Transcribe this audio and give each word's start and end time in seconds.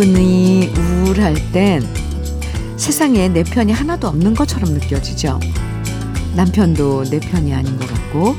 기분이 0.00 0.72
우울할 0.78 1.34
땐 1.52 1.86
세상에 2.78 3.28
내 3.28 3.42
편이 3.42 3.70
하나도 3.70 4.08
없는 4.08 4.32
것처럼 4.34 4.72
느껴지죠. 4.72 5.38
남편도 6.34 7.04
내 7.10 7.20
편이 7.20 7.52
아닌 7.52 7.78
것 7.78 7.86
같고, 7.86 8.34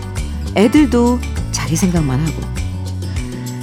애들도 0.56 1.20
자기 1.52 1.76
생각만 1.76 2.20
하고, 2.20 2.42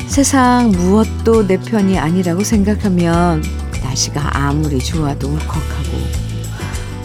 세상 0.06 0.70
무엇도 0.70 1.48
내 1.48 1.58
편이 1.58 1.98
아니라고 1.98 2.44
생각하면 2.44 3.42
날씨가 3.82 4.46
아무리 4.46 4.78
좋아도 4.78 5.26
울컥하고, 5.26 5.98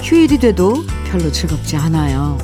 휴일이 0.04 0.38
돼도 0.38 0.86
별로 1.10 1.32
즐겁지 1.32 1.76
않아요. 1.76 2.38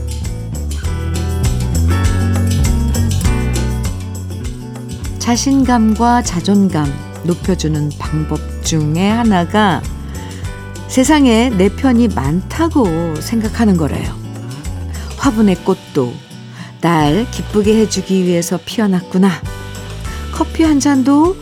자신감과 5.19 6.23
자존감 6.23 7.08
높여주는 7.23 7.89
방법 7.97 8.39
중에 8.63 9.09
하나가 9.09 9.81
세상에 10.87 11.49
내 11.49 11.69
편이 11.69 12.09
많다고 12.09 13.15
생각하는 13.21 13.77
거래요. 13.77 14.17
화분의 15.17 15.57
꽃도 15.63 16.13
날 16.81 17.29
기쁘게 17.29 17.79
해주기 17.81 18.23
위해서 18.23 18.57
피어났구나. 18.63 19.29
커피 20.33 20.63
한 20.63 20.79
잔도 20.79 21.35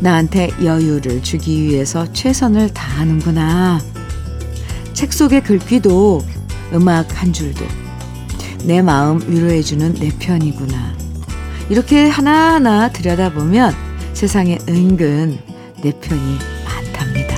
나한테 0.00 0.50
여유를 0.62 1.22
주기 1.22 1.62
위해서 1.62 2.10
최선을 2.12 2.74
다하는구나. 2.74 3.80
책 4.92 5.12
속의 5.12 5.42
글귀도 5.42 6.24
음악 6.74 7.20
한 7.20 7.32
줄도 7.32 7.64
내 8.64 8.82
마음 8.82 9.20
위로해주는 9.26 9.94
내 9.94 10.10
편이구나. 10.18 10.94
이렇게 11.68 12.08
하나하나 12.08 12.90
들여다보면 12.90 13.74
세상에 14.14 14.58
은근 14.68 15.38
내 15.82 15.90
편이 15.90 16.38
많답니다. 16.64 17.36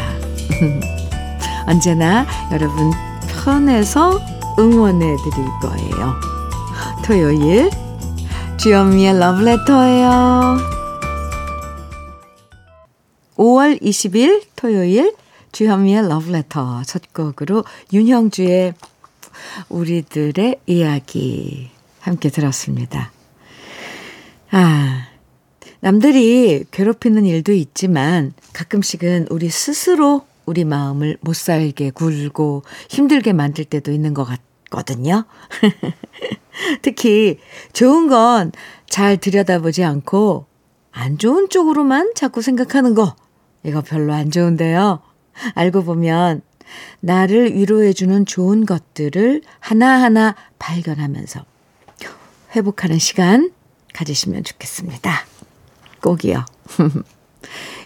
언제나 1.66 2.26
여러분 2.52 2.92
편에서 3.28 4.20
응원해 4.58 5.16
드릴 5.16 5.46
거예요. 5.62 6.14
토요일 7.04 7.70
주현미의 8.58 9.18
러브레터예요. 9.18 10.58
5월 13.36 13.80
20일 13.82 14.42
토요일 14.54 15.14
주현미의 15.52 16.08
러브레터 16.08 16.82
첫 16.84 17.12
곡으로 17.12 17.64
윤형주의 17.92 18.74
우리들의 19.70 20.56
이야기 20.66 21.70
함께 22.00 22.28
들었습니다. 22.28 23.12
아, 24.50 25.06
남들이 25.86 26.64
괴롭히는 26.72 27.26
일도 27.26 27.52
있지만 27.52 28.32
가끔씩은 28.52 29.28
우리 29.30 29.48
스스로 29.48 30.26
우리 30.44 30.64
마음을 30.64 31.16
못 31.20 31.36
살게 31.36 31.90
굴고 31.90 32.64
힘들게 32.88 33.32
만들 33.32 33.64
때도 33.64 33.92
있는 33.92 34.12
것 34.12 34.24
같거든요. 34.24 35.26
특히 36.82 37.38
좋은 37.72 38.08
건 38.08 38.50
잘 38.88 39.16
들여다보지 39.16 39.84
않고 39.84 40.46
안 40.90 41.18
좋은 41.18 41.48
쪽으로만 41.50 42.14
자꾸 42.16 42.42
생각하는 42.42 42.94
거. 42.94 43.14
이거 43.62 43.80
별로 43.80 44.12
안 44.12 44.32
좋은데요. 44.32 45.00
알고 45.54 45.84
보면 45.84 46.42
나를 46.98 47.54
위로해주는 47.54 48.26
좋은 48.26 48.66
것들을 48.66 49.42
하나하나 49.60 50.34
발견하면서 50.58 51.44
회복하는 52.56 52.98
시간 52.98 53.52
가지시면 53.92 54.42
좋겠습니다. 54.42 55.35
꼭이요. 56.02 56.44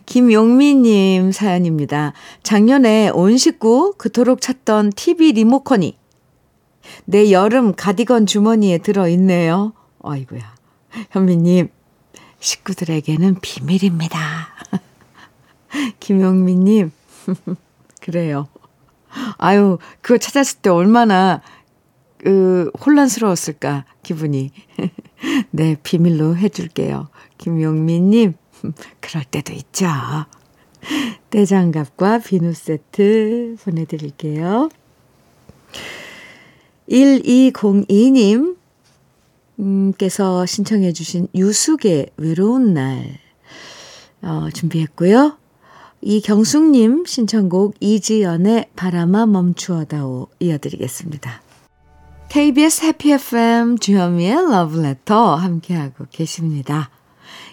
김용미님 0.07 1.33
사연입니다. 1.33 2.13
작년에 2.43 3.11
온 3.11 3.37
식구 3.37 3.95
그토록 3.97 4.41
찾던 4.41 4.91
TV 4.91 5.33
리모컨이 5.33 5.97
내 7.05 7.31
여름 7.31 7.75
가디건 7.75 8.27
주머니에 8.27 8.79
들어있네요. 8.79 9.73
아이고야. 10.03 10.55
현미님, 11.11 11.69
식구들에게는 12.41 13.37
비밀입니다. 13.41 14.19
김용미님, 16.01 16.91
그래요. 18.01 18.49
아유, 19.39 19.79
그거 20.01 20.19
찾았을 20.19 20.61
때 20.61 20.71
얼마나, 20.71 21.43
그, 22.19 22.71
혼란스러웠을까, 22.85 23.85
기분이. 24.03 24.53
네, 25.51 25.77
비밀로 25.83 26.37
해줄게요. 26.37 27.09
김용미님, 27.41 28.35
그럴 29.01 29.25
때도 29.25 29.55
있죠. 29.55 29.87
떼장갑과 31.31 32.19
비누 32.19 32.53
세트 32.53 33.57
보내드릴게요. 33.65 34.69
1202님, 36.91 38.57
께서 39.97 40.45
신청해 40.47 40.93
주신 40.93 41.29
유숙의 41.35 42.11
외로운 42.17 42.75
날 42.75 43.19
어, 44.23 44.49
준비했고요. 44.53 45.39
이경숙님 46.03 47.05
신청곡 47.07 47.77
이지연의 47.81 48.71
바람아 48.75 49.27
멈추어다오 49.27 50.29
이어드리겠습니다. 50.41 51.43
KBS 52.31 52.87
해피 52.87 53.13
FM 53.13 53.79
주현미의 53.79 54.51
러브레터 54.51 55.35
함께하고 55.35 56.07
계십니다. 56.11 56.91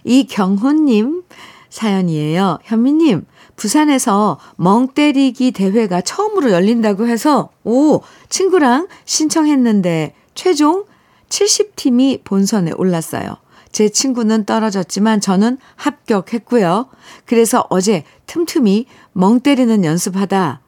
이경훈님 0.08 1.24
사연이에요. 1.70 2.60
현미님, 2.64 3.26
부산에서 3.56 4.40
멍 4.56 4.88
때리기 4.88 5.52
대회가 5.52 6.02
처음으로 6.02 6.52
열린다고 6.52 7.08
해서, 7.08 7.50
오, 7.64 8.02
친구랑 8.30 8.88
신청했는데, 9.06 10.16
최종 10.34 10.86
70팀이 11.30 12.24
본선에 12.24 12.72
올랐어요. 12.72 13.36
제 13.72 13.90
친구는 13.90 14.46
떨어졌지만 14.46 15.20
저는 15.20 15.58
합격했고요. 15.76 16.88
그래서 17.26 17.68
어제 17.70 18.04
틈틈이 18.26 18.86
멍 19.12 19.42
때리는 19.42 19.84
연습하다 19.84 20.62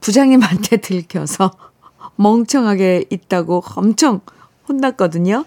부장님한테 0.00 0.78
들켜서 0.82 1.52
멍청하게 2.16 3.04
있다고 3.10 3.62
엄청 3.76 4.20
혼났거든요. 4.68 5.44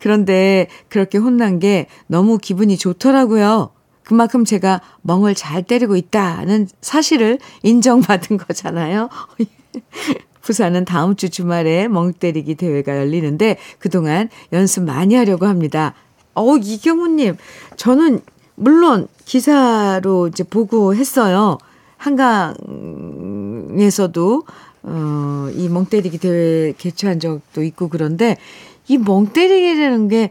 그런데 0.00 0.68
그렇게 0.88 1.18
혼난 1.18 1.58
게 1.58 1.86
너무 2.06 2.38
기분이 2.38 2.76
좋더라고요. 2.78 3.70
그만큼 4.04 4.44
제가 4.44 4.80
멍을 5.02 5.34
잘 5.34 5.62
때리고 5.62 5.96
있다는 5.96 6.68
사실을 6.80 7.38
인정받은 7.62 8.38
거잖아요. 8.48 9.10
부산은 10.40 10.86
다음 10.86 11.14
주 11.14 11.28
주말에 11.28 11.88
멍 11.88 12.14
때리기 12.14 12.54
대회가 12.54 12.96
열리는데 12.96 13.58
그동안 13.78 14.30
연습 14.52 14.84
많이 14.84 15.14
하려고 15.14 15.44
합니다. 15.46 15.94
어, 16.34 16.56
이경우님, 16.56 17.36
저는 17.76 18.20
물론 18.54 19.08
기사로 19.26 20.28
이제 20.28 20.42
보고 20.42 20.94
했어요. 20.94 21.58
한강에서도, 23.18 24.44
어, 24.84 25.50
이 25.54 25.68
멍 25.68 25.84
때리기 25.84 26.18
대회 26.18 26.72
개최한 26.78 27.20
적도 27.20 27.62
있고 27.62 27.88
그런데 27.88 28.36
이 28.88 28.98
멍 28.98 29.26
때리기라는 29.32 30.08
게 30.08 30.30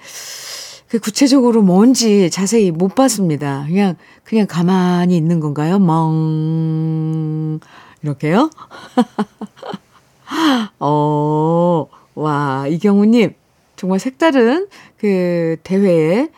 그 0.88 1.00
구체적으로 1.00 1.62
뭔지 1.62 2.30
자세히 2.30 2.72
못 2.72 2.96
봤습니다. 2.96 3.66
그냥, 3.68 3.96
그냥 4.24 4.48
가만히 4.48 5.18
있는 5.18 5.42
건가요? 5.42 5.80
멍, 5.80 7.60
이렇게요? 8.02 8.50
어, 10.80 11.88
와, 12.16 12.68
이경우님, 12.70 13.34
정말 13.76 14.00
색다른 14.00 14.68
그 14.98 15.58
대회에 15.64 16.30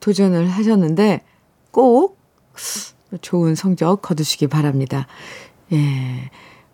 도전을 0.00 0.50
하셨는데 0.50 1.22
꼭 1.70 2.18
좋은 3.22 3.54
성적 3.54 4.02
거두시기 4.02 4.48
바랍니다. 4.48 5.06
예. 5.72 6.30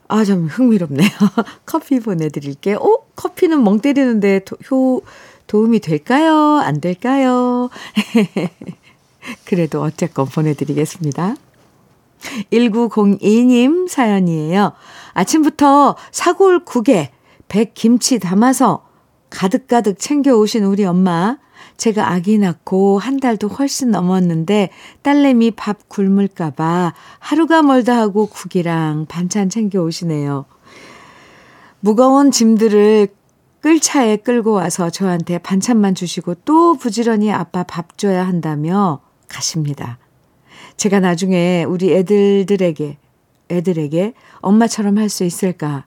아, 0.09 0.25
좀 0.25 0.47
흥미롭네요. 0.47 1.09
커피 1.65 2.01
보내드릴게요. 2.01 2.79
어? 2.79 3.00
커피는 3.21 3.63
멍 3.63 3.81
때리는데 3.81 4.41
도, 4.47 4.57
효, 4.71 5.03
도움이 5.47 5.81
될까요? 5.81 6.59
안 6.65 6.81
될까요? 6.81 7.69
그래도 9.45 9.83
어쨌건 9.83 10.25
보내드리겠습니다. 10.25 11.37
1902님 12.51 13.89
사연이에요. 13.89 14.73
아침부터 15.13 15.97
사골 16.13 16.65
국에 16.65 17.11
백김치 17.49 18.21
담아서 18.21 18.87
가득가득 19.29 19.99
챙겨오신 19.99 20.65
우리 20.65 20.87
엄마. 20.87 21.37
제가 21.77 22.13
아기 22.13 22.39
낳고 22.39 22.99
한 22.99 23.21
달도 23.21 23.49
훨씬 23.49 23.91
넘었는데 23.91 24.71
딸내미 25.03 25.53
밥 25.53 25.89
굶을까봐 25.89 26.95
하루가 27.19 27.63
멀다 27.63 27.99
하고 27.99 28.27
국이랑 28.27 29.07
반찬 29.09 29.51
챙겨오시네요. 29.51 30.47
무거운 31.81 32.31
짐들을 32.31 33.09
끌차에 33.61 34.17
끌고 34.19 34.53
와서 34.53 34.91
저한테 34.91 35.39
반찬만 35.39 35.95
주시고 35.95 36.37
또 36.45 36.77
부지런히 36.77 37.33
아빠 37.33 37.63
밥 37.63 37.99
줘야 37.99 38.27
한다며 38.27 39.01
가십니다. 39.29 39.99
제가 40.77 41.01
나중에 41.01 41.65
우리 41.65 41.93
애들들에게, 41.95 42.99
애들에게 43.51 44.15
엄마처럼 44.41 44.99
할 44.99 45.09
수 45.09 45.25
있을까 45.25 45.85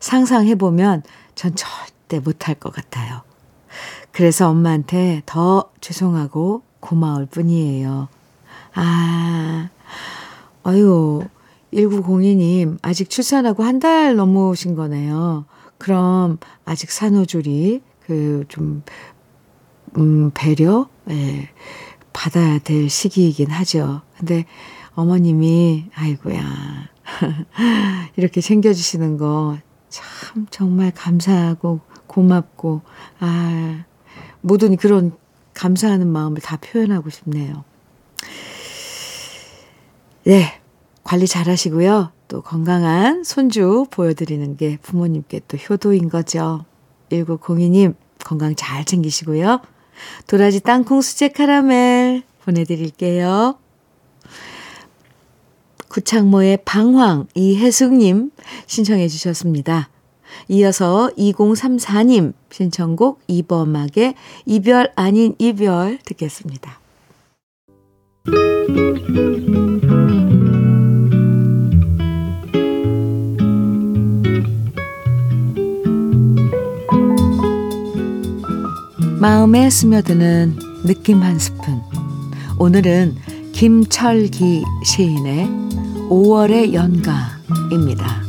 상상해보면 0.00 1.02
전 1.34 1.54
절대 1.54 2.18
못할 2.18 2.54
것 2.54 2.72
같아요. 2.72 3.22
그래서 4.12 4.48
엄마한테 4.48 5.22
더 5.26 5.70
죄송하고 5.80 6.62
고마울 6.80 7.26
뿐이에요. 7.26 8.08
아, 8.74 9.68
아유, 10.64 11.22
1902님, 11.76 12.78
아직 12.82 13.10
출산하고 13.10 13.62
한 13.62 13.78
달 13.80 14.16
넘으신 14.16 14.74
거네요. 14.74 15.44
그럼 15.78 16.38
아직 16.64 16.90
산후조리, 16.90 17.82
그, 18.06 18.44
좀, 18.48 18.82
음, 19.98 20.30
배려? 20.34 20.88
예, 21.10 21.50
받아야 22.12 22.58
될 22.58 22.88
시기이긴 22.88 23.50
하죠. 23.50 24.00
근데 24.18 24.46
어머님이, 24.94 25.90
아이고야. 25.94 26.42
이렇게 28.16 28.40
챙겨주시는 28.40 29.18
거 29.18 29.58
참 29.88 30.46
정말 30.50 30.90
감사하고 30.94 31.80
고맙고, 32.06 32.82
아, 33.20 33.84
모든 34.42 34.76
그런 34.76 35.12
감사하는 35.54 36.06
마음을 36.08 36.40
다 36.42 36.56
표현하고 36.56 37.08
싶네요. 37.08 37.64
네. 40.24 40.60
관리 41.06 41.28
잘 41.28 41.48
하시고요. 41.48 42.10
또 42.26 42.42
건강한 42.42 43.22
손주 43.22 43.86
보여드리는 43.92 44.56
게 44.56 44.76
부모님께 44.82 45.42
또 45.46 45.56
효도인 45.56 46.08
거죠. 46.08 46.64
1902님, 47.10 47.94
건강 48.24 48.56
잘 48.56 48.84
챙기시고요. 48.84 49.60
도라지 50.26 50.58
땅콩 50.60 51.00
수제 51.00 51.28
카라멜 51.28 52.24
보내드릴게요. 52.44 53.56
구창모의 55.88 56.58
방황 56.64 57.28
이혜숙님 57.34 58.32
신청해 58.66 59.06
주셨습니다. 59.06 59.88
이어서 60.48 61.08
2034님 61.16 62.32
신청곡 62.50 63.20
이범학의 63.28 64.14
이별 64.44 64.92
아닌 64.96 65.36
이별 65.38 65.98
듣겠습니다. 66.04 66.80
마음에 79.18 79.70
스며드는 79.70 80.58
느낌 80.84 81.22
한 81.22 81.38
스푼. 81.38 81.80
오늘은 82.58 83.16
김철기 83.52 84.62
시인의 84.84 85.46
5월의 86.10 86.74
연가입니다. 86.74 88.22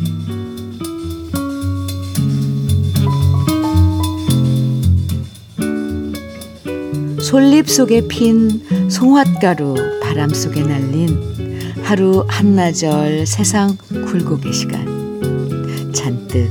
솔잎 7.22 7.70
속에 7.70 8.08
핀 8.08 8.62
송화가루 8.90 9.76
바람 10.02 10.30
속에 10.30 10.64
날린 10.64 11.74
하루 11.84 12.24
한나절 12.30 13.26
세상 13.28 13.76
굴곡의 13.90 14.54
시간 14.54 15.92
잔뜩 15.94 16.50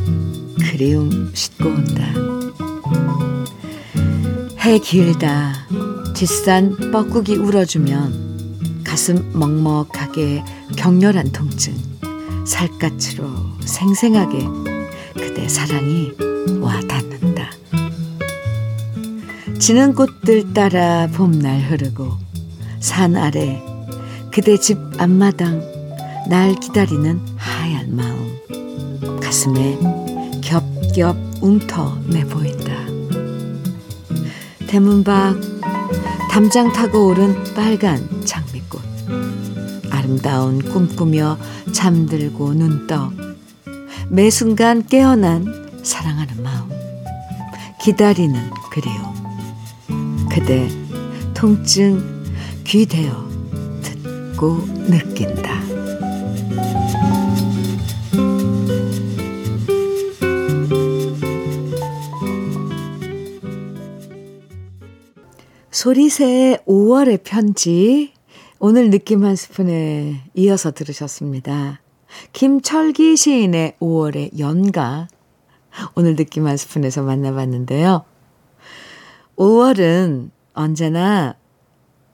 그리움 0.60 1.30
싣고 1.32 1.70
온다. 1.70 2.25
해 4.66 4.80
길다 4.80 5.52
뒷산 6.12 6.90
뻐꾸기 6.90 7.36
울어주면 7.36 8.82
가슴 8.82 9.30
먹먹하게 9.32 10.42
격렬한 10.76 11.30
통증 11.30 11.72
살갗으로 12.44 13.28
생생하게 13.64 14.44
그대 15.14 15.46
사랑이 15.46 16.10
와 16.60 16.80
닿는다. 16.80 17.48
지는 19.60 19.94
꽃들 19.94 20.52
따라 20.52 21.06
봄날 21.12 21.60
흐르고 21.60 22.14
산 22.80 23.14
아래 23.14 23.62
그대 24.32 24.56
집 24.56 24.78
앞마당 24.98 25.62
날 26.28 26.56
기다리는 26.56 27.20
하얀 27.36 27.94
마음 27.94 29.20
가슴에 29.20 29.78
겹겹 30.42 31.16
움터 31.40 31.96
내 32.08 32.24
보인다. 32.24 32.85
대문 34.66 35.04
밖 35.04 35.36
담장 36.30 36.72
타고 36.72 37.08
오른 37.08 37.34
빨간 37.54 38.06
장미꽃. 38.24 38.80
아름다운 39.90 40.60
꿈꾸며 40.60 41.38
잠들고 41.72 42.54
눈떠 42.54 43.12
매 44.08 44.30
순간 44.30 44.84
깨어난 44.84 45.80
사랑하는 45.82 46.42
마음. 46.42 46.68
기다리는 47.80 48.50
그리움. 48.70 50.28
그대 50.28 50.68
통증 51.32 52.24
귀대어 52.64 53.28
듣고 53.82 54.58
느낀다. 54.88 55.55
소리새의 65.86 66.58
5월의 66.66 67.20
편지 67.22 68.12
오늘 68.58 68.90
느낌 68.90 69.24
한 69.24 69.36
스푼에 69.36 70.20
이어서 70.34 70.72
들으셨습니다. 70.72 71.80
김철기 72.32 73.16
시인의 73.16 73.76
5월의 73.78 74.36
연가 74.40 75.06
오늘 75.94 76.16
느낌 76.16 76.48
한 76.48 76.56
스푼에서 76.56 77.02
만나봤는데요. 77.02 78.04
5월은 79.36 80.30
언제나 80.54 81.36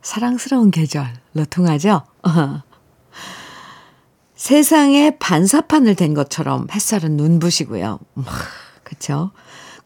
사랑스러운 0.03 0.71
계절로 0.71 1.47
통하죠. 1.49 2.03
세상에 4.37 5.17
반사판을 5.19 5.95
댄 5.95 6.13
것처럼 6.13 6.67
햇살은 6.71 7.17
눈부시고요. 7.17 8.01
그렇죠? 8.85 9.31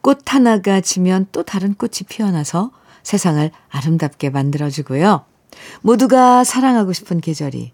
꽃 0.00 0.34
하나가 0.34 0.80
지면 0.80 1.28
또 1.30 1.44
다른 1.44 1.74
꽃이 1.74 2.00
피어나서 2.08 2.72
세상을 3.06 3.52
아름답게 3.68 4.30
만들어주고요. 4.30 5.24
모두가 5.82 6.42
사랑하고 6.42 6.92
싶은 6.92 7.20
계절이 7.20 7.70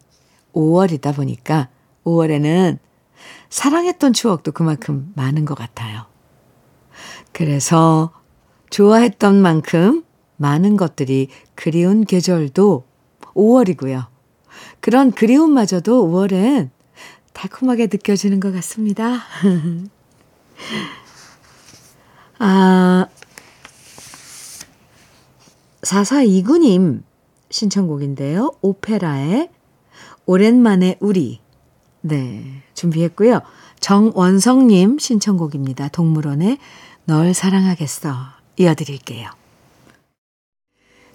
5월이다 0.52 1.16
보니까 1.16 1.70
5월에는 2.04 2.78
사랑했던 3.48 4.12
추억도 4.12 4.52
그만큼 4.52 5.10
많은 5.16 5.46
것 5.46 5.54
같아요. 5.54 6.04
그래서 7.32 8.12
좋아했던 8.68 9.40
만큼 9.40 10.04
많은 10.36 10.76
것들이 10.76 11.28
그리운 11.54 12.04
계절도 12.04 12.84
5월이고요. 13.34 14.08
그런 14.80 15.12
그리움마저도 15.12 16.08
5월엔 16.08 16.68
달콤하게 17.32 17.86
느껴지는 17.86 18.38
것 18.38 18.52
같습니다. 18.52 19.22
아, 22.38 23.06
4429님 25.82 27.02
신청곡인데요. 27.50 28.52
오페라의 28.62 29.50
오랜만에 30.26 30.96
우리. 31.00 31.40
네, 32.00 32.62
준비했고요. 32.74 33.40
정원성님 33.80 34.98
신청곡입니다. 34.98 35.88
동물원의 35.88 36.58
널 37.04 37.34
사랑하겠어. 37.34 38.14
이어드릴게요. 38.58 39.30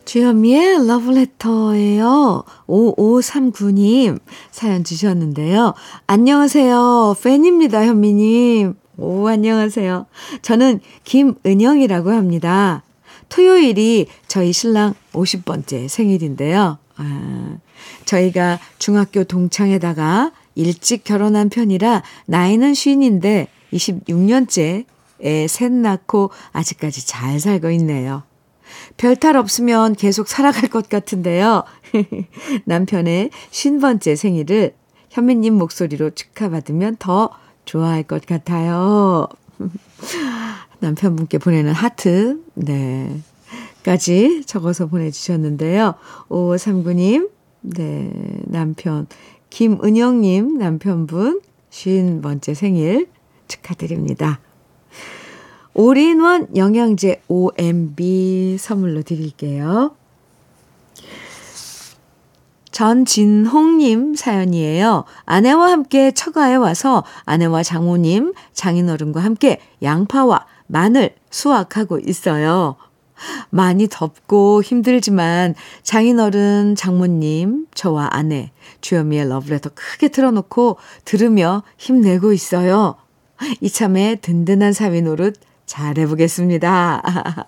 주현미의 0.05 0.88
러브레터예요. 0.88 2.43
5539님 2.67 4.19
사연 4.51 4.86
주셨는데요. 4.86 5.74
안녕하세요. 6.07 7.15
팬입니다, 7.21 7.86
현미님. 7.86 8.75
오, 8.97 9.27
안녕하세요. 9.27 10.05
저는 10.41 10.79
김은영이라고 11.03 12.12
합니다. 12.12 12.83
토요일이 13.29 14.07
저희 14.27 14.53
신랑 14.53 14.93
50번째 15.13 15.88
생일인데요. 15.88 16.77
아, 16.98 17.57
저희가 18.05 18.60
중학교 18.79 19.24
동창에다가 19.24 20.31
일찍 20.55 21.03
결혼한 21.03 21.50
편이라 21.50 22.03
나이는 22.25 22.74
쉰인데 22.74 23.48
26년째 23.74 24.86
애 25.24 25.48
셋 25.48 25.72
낳고 25.72 26.31
아직까지 26.51 27.05
잘 27.07 27.39
살고 27.39 27.72
있네요. 27.72 28.24
별탈 28.98 29.38
없으면 29.38 29.96
계속 29.96 30.27
살아갈 30.27 30.69
것 30.69 30.89
같은데요. 30.89 31.63
남편의 32.65 33.29
쉰 33.50 33.79
번째 33.79 34.15
생일을 34.15 34.75
현미님 35.10 35.53
목소리로 35.55 36.12
축하받으면 36.12 36.98
더 36.98 37.29
좋아할 37.65 38.03
것 38.03 38.25
같아요. 38.25 39.27
남편분께 40.79 41.38
보내는 41.38 41.74
하트, 41.74 42.41
네. 42.53 43.22
까지 43.84 44.43
적어서 44.46 44.88
보내주셨는데요. 44.88 45.96
5539님, 46.29 47.29
네, 47.62 48.12
남편 48.46 49.07
김은영님 49.50 50.57
남편분 50.57 51.41
50번째 51.72 52.53
생일 52.53 53.07
축하드립니다. 53.48 54.39
올인원 55.74 56.55
영양제 56.55 57.22
OMB 57.27 58.57
선물로 58.60 59.03
드릴게요. 59.03 59.96
전진홍님 62.72 64.15
사연이에요. 64.15 65.05
아내와 65.25 65.72
함께 65.72 66.12
처가에 66.12 66.55
와서 66.55 67.03
아내와 67.25 67.63
장모님, 67.63 68.34
장인어른과 68.53 69.19
함께 69.19 69.60
양파와 69.81 70.46
마늘 70.67 71.15
수확하고 71.29 72.00
있어요. 72.00 72.75
많이 73.50 73.88
덥고 73.89 74.62
힘들지만 74.62 75.55
장인어른, 75.83 76.75
장모님, 76.75 77.67
저와 77.74 78.09
아내, 78.12 78.51
주현미의 78.81 79.29
러브레터 79.29 79.71
크게 79.74 80.09
틀어놓고 80.09 80.77
들으며 81.03 81.63
힘내고 81.77 82.31
있어요. 82.33 82.95
이참에 83.62 84.17
든든한 84.21 84.74
사위 84.74 85.01
노릇 85.01 85.36
잘 85.65 85.97
해보겠습니다. 85.97 87.03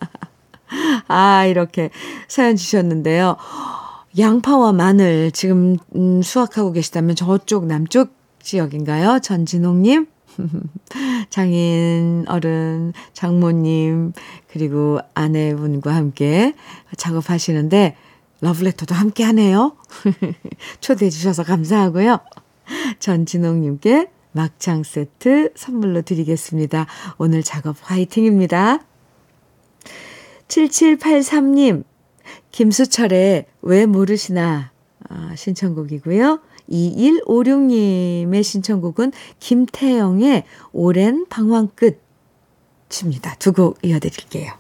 아, 1.08 1.46
이렇게 1.46 1.90
사연 2.28 2.56
주셨는데요. 2.56 3.38
양파와 4.18 4.74
마늘 4.74 5.32
지금 5.32 5.78
음, 5.96 6.22
수확하고 6.22 6.72
계시다면 6.72 7.16
저쪽 7.16 7.66
남쪽 7.66 8.12
지역인가요? 8.42 9.20
전진홍님? 9.20 10.08
장인 11.30 12.26
어른, 12.28 12.94
장모님, 13.14 14.14
그리고 14.48 15.00
아내분과 15.14 15.94
함께 15.94 16.54
작업하시는데 16.98 17.96
러브레터도 18.42 18.96
함께 18.96 19.24
하네요. 19.24 19.76
초대해 20.80 21.10
주셔서 21.10 21.44
감사하고요. 21.44 22.20
전진홍님께 23.00 24.12
막창 24.32 24.84
세트 24.84 25.54
선물로 25.56 26.04
드리겠습니다. 26.04 26.86
오늘 27.18 27.44
작업 27.44 27.76
화이팅입니다. 27.82 28.80
7783님, 30.48 31.84
김수철의 32.52 33.46
왜 33.62 33.86
모르시나 33.86 34.72
아, 35.10 35.34
신청곡이고요. 35.36 36.40
2156님의 36.72 38.44
신청곡은 38.44 39.12
김태영의 39.40 40.44
오랜 40.72 41.26
방황 41.30 41.70
끝입니다. 41.76 43.36
두 43.40 43.52
곡 43.54 43.78
이어드릴게요. 43.84 44.54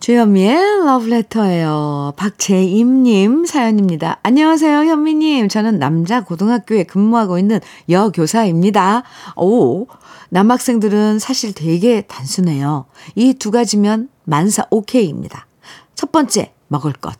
주현미의 0.00 0.84
러브레터예요. 0.84 2.12
박재임님 2.16 3.46
사연입니다. 3.46 4.18
안녕하세요, 4.22 4.80
현미님. 4.84 5.48
저는 5.48 5.78
남자 5.78 6.22
고등학교에 6.22 6.84
근무하고 6.84 7.38
있는 7.38 7.60
여교사입니다. 7.88 9.02
오, 9.36 9.86
남학생들은 10.28 11.18
사실 11.20 11.54
되게 11.54 12.02
단순해요. 12.02 12.84
이 13.14 13.32
두 13.34 13.50
가지면 13.50 14.10
만사 14.24 14.66
오케이입니다. 14.70 15.46
첫 15.94 16.12
번째, 16.12 16.52
먹을 16.68 16.92
것. 16.92 17.14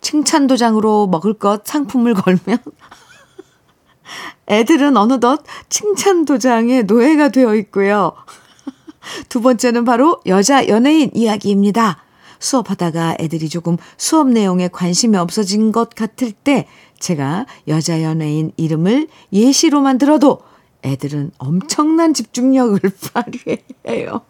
칭찬 0.00 0.46
도장으로 0.46 1.08
먹을 1.08 1.34
것 1.34 1.66
상품을 1.66 2.14
걸면 2.14 2.58
애들은 4.48 4.96
어느덧 4.96 5.42
칭찬 5.68 6.24
도장의 6.24 6.84
노예가 6.84 7.30
되어 7.30 7.54
있고요. 7.56 8.12
두 9.28 9.40
번째는 9.40 9.84
바로 9.84 10.20
여자 10.26 10.68
연예인 10.68 11.10
이야기입니다. 11.14 11.98
수업하다가 12.38 13.16
애들이 13.20 13.48
조금 13.48 13.76
수업 13.96 14.28
내용에 14.28 14.68
관심이 14.68 15.16
없어진 15.16 15.72
것 15.72 15.90
같을 15.94 16.32
때 16.32 16.66
제가 16.98 17.46
여자 17.68 18.02
연예인 18.02 18.52
이름을 18.56 19.08
예시로 19.32 19.80
만 19.80 19.98
들어도 19.98 20.40
애들은 20.84 21.30
엄청난 21.38 22.12
집중력을 22.12 22.80
발휘해요. 23.14 24.22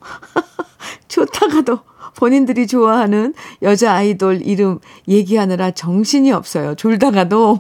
좋다가도 1.09 1.81
본인들이 2.17 2.67
좋아하는 2.67 3.35
여자 3.63 3.95
아이돌 3.95 4.43
이름 4.43 4.79
얘기하느라 5.09 5.71
정신이 5.71 6.33
없어요. 6.33 6.75
졸다가도. 6.75 7.59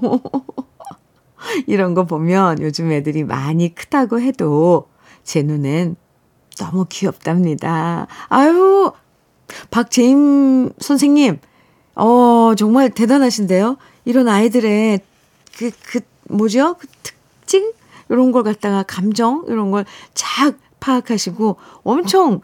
이런 1.67 1.95
거 1.95 2.05
보면 2.05 2.61
요즘 2.61 2.93
애들이 2.93 3.25
많이 3.25 3.75
크다고 3.75 4.21
해도 4.21 4.89
제 5.25 5.43
눈엔 5.43 5.97
너무 6.59 6.87
귀엽답니다. 6.89 8.07
아유, 8.29 8.93
박재임 9.71 10.71
선생님, 10.79 11.39
어, 11.95 12.55
정말 12.57 12.91
대단하신데요? 12.91 13.77
이런 14.05 14.29
아이들의 14.29 15.01
그, 15.57 15.71
그, 15.85 16.01
뭐죠? 16.29 16.77
그 16.79 16.87
특징? 17.03 17.73
이런 18.09 18.33
걸 18.33 18.43
갖다가 18.43 18.83
감정? 18.83 19.45
이런 19.49 19.71
걸잘 19.71 20.55
파악하시고 20.81 21.57
엄청, 21.85 22.41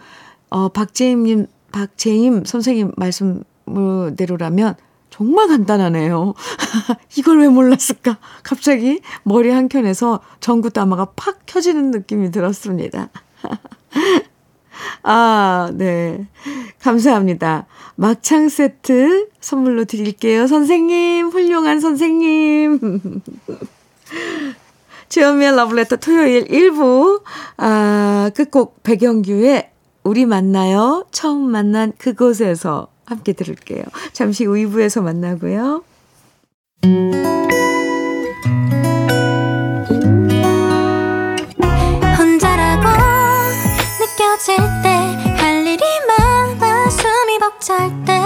어, 0.50 0.68
박재임님, 0.68 1.46
박재임 1.72 2.44
선생님 2.44 2.92
말씀대로라면 2.96 4.76
정말 5.18 5.48
간단하네요. 5.48 6.34
이걸 7.18 7.40
왜 7.40 7.48
몰랐을까? 7.48 8.18
갑자기 8.44 9.00
머리 9.24 9.50
한켠에서 9.50 10.20
전구 10.38 10.70
따마가 10.70 11.06
팍 11.16 11.40
켜지는 11.44 11.90
느낌이 11.90 12.30
들었습니다. 12.30 13.08
아, 15.02 15.72
네. 15.74 16.28
감사합니다. 16.80 17.66
막창 17.96 18.48
세트 18.48 19.30
선물로 19.40 19.86
드릴게요. 19.86 20.46
선생님, 20.46 21.30
훌륭한 21.30 21.80
선생님. 21.80 22.78
주현미의 25.08 25.56
러브레터 25.56 25.96
토요일 25.96 26.44
1부, 26.44 27.22
아, 27.56 28.30
끝곡 28.36 28.84
백영규의 28.84 29.70
우리 30.04 30.26
만나요. 30.26 31.06
처음 31.10 31.50
만난 31.50 31.92
그곳에서 31.98 32.86
함께 33.08 33.32
들을게요. 33.32 33.82
잠시 34.12 34.44
후 34.44 34.54
2부에서 34.54 35.02
만나고요. 35.02 35.82
혼자라고 42.18 42.88
느껴질 44.00 44.56
때 44.82 44.88
할 45.38 45.66
일이 45.66 45.82
많아 46.06 46.90
숨이 46.90 47.38
벅찰 47.38 48.04
때 48.04 48.17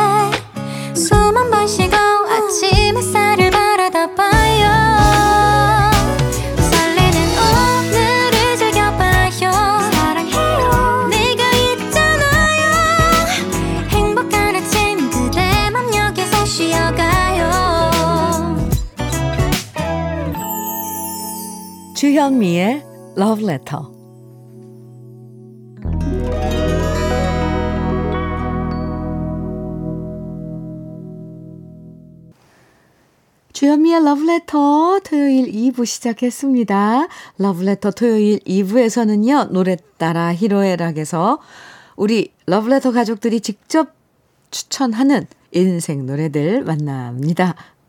주현미의 22.12 22.84
러브레터. 23.16 23.90
주현미의 33.54 34.04
러브레터 34.04 35.00
토요일 35.04 35.50
2부 35.50 35.86
시작했습니다. 35.86 37.08
러브레터 37.38 37.92
토요일 37.92 38.40
2부에서는요, 38.40 39.50
노래 39.50 39.78
따라 39.96 40.34
히로에락에서 40.34 41.38
우리 41.96 42.30
러브레터 42.44 42.92
가족들이 42.92 43.40
직접 43.40 43.94
추천하는 44.50 45.26
인생 45.52 46.04
노래들 46.04 46.62
만납니다. 46.64 47.54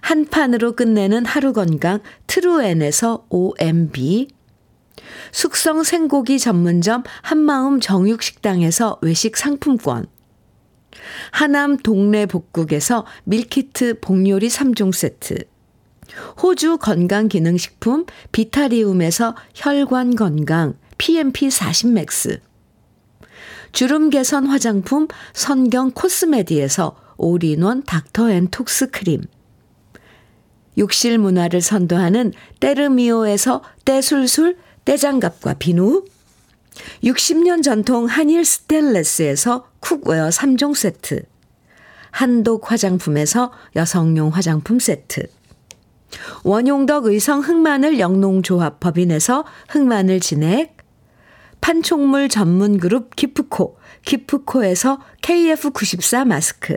한 0.00 0.26
판으로 0.26 0.72
끝내는 0.72 1.24
하루 1.24 1.52
건강 1.52 2.00
트루엔에서 2.26 3.26
OMB 3.28 4.28
숙성 5.32 5.82
생고기 5.82 6.38
전문점 6.38 7.02
한마음 7.22 7.80
정육식당에서 7.80 8.98
외식 9.02 9.36
상품권 9.36 10.06
하남 11.30 11.76
동네 11.78 12.26
복국에서 12.26 13.04
밀키트 13.24 14.00
복요리 14.00 14.48
3종 14.48 14.92
세트. 14.92 15.44
호주 16.42 16.78
건강기능식품 16.78 18.06
비타리움에서 18.32 19.34
혈관 19.54 20.14
건강 20.16 20.74
PMP 20.98 21.50
40 21.50 21.92
맥스. 21.92 22.40
주름 23.72 24.10
개선 24.10 24.46
화장품 24.46 25.08
선경 25.32 25.90
코스메디에서 25.92 26.96
올인원 27.16 27.82
닥터앤톡스 27.82 28.90
크림. 28.90 29.22
욕실 30.78 31.18
문화를 31.18 31.60
선도하는 31.60 32.32
때르미오에서 32.60 33.62
때술술 33.84 34.56
때장갑과 34.84 35.54
비누. 35.54 36.04
60년 37.04 37.62
전통 37.62 38.06
한일 38.06 38.44
스텐레스에서 38.44 39.68
cookware 39.80 40.28
3종 40.28 40.74
세트. 40.74 41.22
한독 42.10 42.70
화장품에서 42.70 43.52
여성용 43.76 44.28
화장품 44.30 44.78
세트. 44.78 45.26
원용덕 46.44 47.06
의성 47.06 47.40
흑마늘 47.40 47.98
영농조합 47.98 48.80
법인에서 48.80 49.44
흑마늘 49.68 50.20
진액. 50.20 50.76
판촉물 51.60 52.28
전문 52.28 52.78
그룹 52.78 53.16
기프코. 53.16 53.78
기프코에서 54.04 54.98
KF94 55.22 56.24
마스크. 56.26 56.76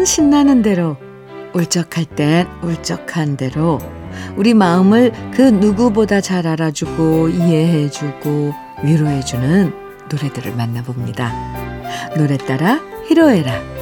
신나면 0.00 0.04
신나는 0.06 0.62
대로, 0.62 0.96
울적할 1.52 2.04
땐 2.04 2.46
울적한 2.62 3.36
대로, 3.36 3.78
우리 4.36 4.54
마음을 4.54 5.12
그 5.34 5.42
누구보다 5.42 6.20
잘 6.20 6.46
알아주고 6.46 7.28
이해해주고 7.28 8.52
위로해주는 8.82 9.72
노래들을 10.10 10.54
만나봅니다. 10.54 11.32
노래 12.16 12.36
따라 12.38 12.80
히로에라. 13.08 13.79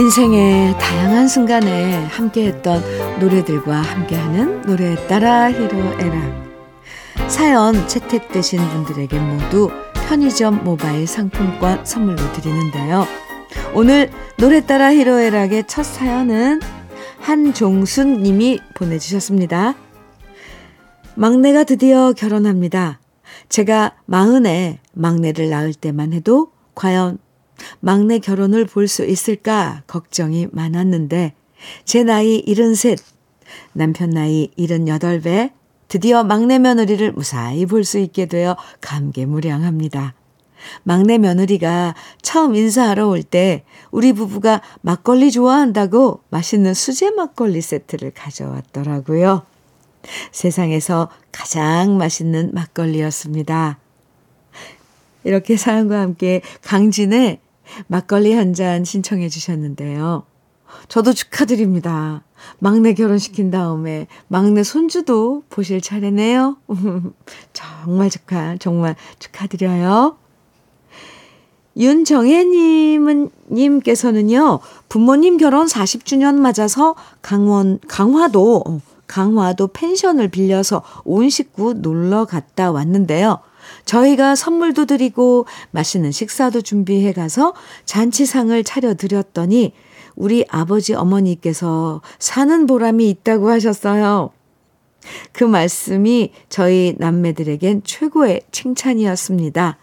인생의 0.00 0.78
다양한 0.78 1.28
순간에 1.28 2.06
함께했던 2.06 3.20
노래들과 3.20 3.82
함께하는 3.82 4.62
노래 4.62 4.94
따라 5.08 5.52
히로에라. 5.52 7.28
사연 7.28 7.86
채택되신 7.86 8.66
분들에게 8.66 9.18
모두 9.18 9.70
편의점 10.08 10.64
모바일 10.64 11.06
상품권 11.06 11.84
선물로 11.84 12.16
드리는데요. 12.32 13.06
오늘 13.74 14.10
노래 14.38 14.64
따라 14.64 14.90
히로에락의 14.90 15.64
첫 15.66 15.82
사연은 15.82 16.60
한종순 17.18 18.22
님이 18.22 18.58
보내주셨습니다. 18.72 19.74
막내가 21.14 21.64
드디어 21.64 22.14
결혼합니다. 22.14 23.00
제가 23.50 23.96
마흔에 24.06 24.78
막내를 24.94 25.50
낳을 25.50 25.74
때만 25.74 26.14
해도 26.14 26.52
과연 26.74 27.18
막내 27.80 28.18
결혼을 28.18 28.64
볼 28.64 28.88
수 28.88 29.04
있을까 29.04 29.82
걱정이 29.86 30.48
많았는데 30.52 31.34
제 31.84 32.02
나이 32.04 32.42
73, 32.46 32.96
남편 33.72 34.10
나이 34.10 34.50
78배 34.58 35.52
드디어 35.88 36.22
막내 36.24 36.58
며느리를 36.58 37.12
무사히 37.12 37.66
볼 37.66 37.84
수 37.84 37.98
있게 37.98 38.26
되어 38.26 38.56
감개무량합니다. 38.80 40.14
막내 40.82 41.18
며느리가 41.18 41.94
처음 42.22 42.54
인사하러 42.54 43.08
올 43.08 43.22
때 43.22 43.64
우리 43.90 44.12
부부가 44.12 44.60
막걸리 44.82 45.30
좋아한다고 45.30 46.20
맛있는 46.30 46.74
수제 46.74 47.10
막걸리 47.12 47.60
세트를 47.60 48.12
가져왔더라고요. 48.12 49.42
세상에서 50.32 51.10
가장 51.32 51.96
맛있는 51.98 52.52
막걸리였습니다. 52.52 53.78
이렇게 55.24 55.56
사연과 55.56 56.00
함께 56.00 56.40
강진의 56.62 57.40
막걸리 57.86 58.32
한 58.32 58.54
잔 58.54 58.84
신청해 58.84 59.28
주셨는데요. 59.28 60.24
저도 60.88 61.12
축하드립니다. 61.12 62.22
막내 62.58 62.94
결혼시킨 62.94 63.50
다음에 63.50 64.06
막내 64.28 64.62
손주도 64.62 65.42
보실 65.50 65.80
차례네요. 65.80 66.56
정말 67.52 68.10
축하, 68.10 68.56
정말 68.56 68.96
축하드려요. 69.18 70.16
윤정혜님은, 71.76 73.30
님께서는요, 73.50 74.60
부모님 74.88 75.36
결혼 75.36 75.66
40주년 75.66 76.34
맞아서 76.34 76.96
강원, 77.22 77.78
강화도, 77.86 78.62
어, 78.66 78.80
강화도 79.06 79.68
펜션을 79.68 80.28
빌려서 80.28 80.82
온 81.04 81.30
식구 81.30 81.74
놀러 81.74 82.24
갔다 82.24 82.70
왔는데요. 82.70 83.38
저희가 83.84 84.34
선물도 84.34 84.86
드리고 84.86 85.46
맛있는 85.70 86.12
식사도 86.12 86.62
준비해 86.62 87.12
가서 87.12 87.54
잔치상을 87.84 88.62
차려드렸더니 88.64 89.72
우리 90.16 90.44
아버지 90.48 90.94
어머니께서 90.94 92.02
사는 92.18 92.66
보람이 92.66 93.08
있다고 93.08 93.50
하셨어요. 93.50 94.30
그 95.32 95.44
말씀이 95.44 96.32
저희 96.48 96.94
남매들에겐 96.98 97.82
최고의 97.84 98.42
칭찬이었습니다. 98.52 99.78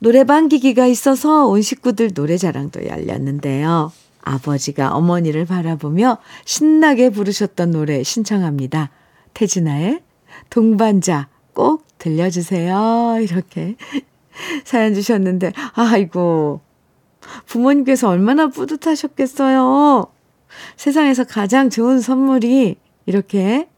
노래방 0.00 0.48
기기가 0.48 0.86
있어서 0.86 1.46
온 1.46 1.60
식구들 1.60 2.12
노래 2.12 2.36
자랑도 2.36 2.86
열렸는데요. 2.86 3.90
아버지가 4.22 4.94
어머니를 4.94 5.46
바라보며 5.46 6.18
신나게 6.44 7.10
부르셨던 7.10 7.70
노래 7.72 8.02
신청합니다. 8.02 8.90
태진아의 9.34 10.02
동반자 10.50 11.28
꼭 11.54 11.87
들려주세요. 11.98 13.18
이렇게 13.20 13.76
사연 14.64 14.94
주셨는데, 14.94 15.52
아이고, 15.74 16.60
부모님께서 17.46 18.08
얼마나 18.08 18.48
뿌듯하셨겠어요. 18.48 20.06
세상에서 20.76 21.24
가장 21.24 21.70
좋은 21.70 22.00
선물이 22.00 22.76
이렇게 23.06 23.68